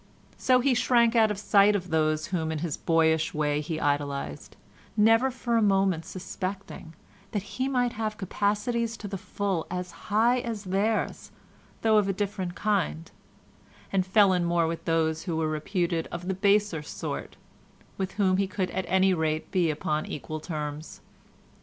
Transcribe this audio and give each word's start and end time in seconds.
So 0.39 0.61
he 0.61 0.73
shrank 0.73 1.15
out 1.15 1.29
of 1.29 1.37
sight 1.37 1.75
of 1.75 1.91
those 1.91 2.25
whom 2.33 2.51
in 2.51 2.57
his 2.57 2.75
boyish 2.75 3.35
way 3.35 3.61
he 3.61 3.79
idolised, 3.79 4.55
never 4.97 5.29
for 5.29 5.57
a 5.57 5.61
moment 5.61 6.05
suspecting 6.07 6.95
that 7.33 7.43
he 7.43 7.67
might 7.67 7.93
have 7.93 8.17
capacities 8.17 8.97
to 8.97 9.07
the 9.07 9.19
full 9.19 9.67
as 9.69 9.91
high 10.09 10.39
as 10.39 10.63
theirs 10.63 11.31
though 11.83 11.97
of 11.99 12.07
a 12.07 12.13
different 12.13 12.55
kind, 12.55 13.11
and 13.93 14.03
fell 14.03 14.33
in 14.33 14.43
more 14.43 14.65
with 14.65 14.85
those 14.85 15.25
who 15.25 15.37
were 15.37 15.47
reputed 15.47 16.07
of 16.11 16.27
the 16.27 16.33
baser 16.33 16.81
sort, 16.81 17.35
with 17.99 18.13
whom 18.13 18.37
he 18.37 18.47
could 18.47 18.71
at 18.71 18.85
any 18.87 19.13
rate 19.13 19.51
be 19.51 19.69
upon 19.69 20.07
equal 20.07 20.39
terms. 20.39 21.01